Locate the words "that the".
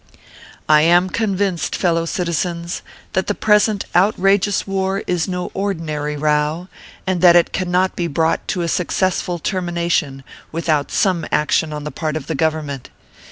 3.13-3.35